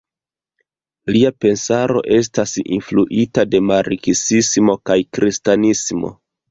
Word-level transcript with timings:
Lia 1.15 1.31
pensaro 1.45 2.01
estas 2.17 2.55
influita 2.79 3.47
de 3.53 3.63
marksismo 3.69 4.81
kaj 4.91 5.01
kristanismo. 5.19 6.17